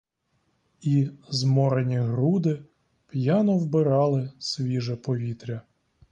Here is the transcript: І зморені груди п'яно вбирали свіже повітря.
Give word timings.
І 0.81 1.09
зморені 1.29 1.97
груди 1.97 2.63
п'яно 3.07 3.57
вбирали 3.57 4.33
свіже 4.39 4.95
повітря. 4.95 5.61